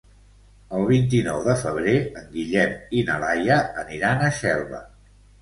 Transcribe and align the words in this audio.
El 0.77 0.85
vint-i-nou 0.91 1.41
de 1.47 1.55
febrer 1.63 1.93
en 2.21 2.25
Guillem 2.31 2.73
i 3.01 3.05
na 3.11 3.19
Laia 3.25 3.61
aniran 3.85 4.27
a 4.27 4.33
Xelva. 4.41 4.83